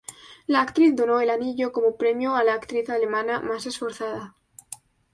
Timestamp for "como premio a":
1.71-2.43